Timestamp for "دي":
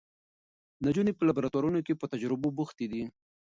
2.91-3.03